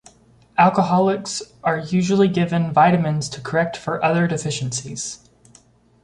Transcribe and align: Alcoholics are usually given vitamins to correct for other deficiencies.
Alcoholics 0.57 1.43
are 1.63 1.77
usually 1.77 2.27
given 2.27 2.73
vitamins 2.73 3.29
to 3.29 3.39
correct 3.39 3.77
for 3.77 4.03
other 4.03 4.25
deficiencies. 4.25 5.29